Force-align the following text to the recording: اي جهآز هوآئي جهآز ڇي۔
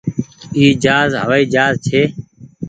اي 0.55 0.65
جهآز 0.83 1.11
هوآئي 1.21 1.43
جهآز 1.53 1.75
ڇي۔ 1.87 2.01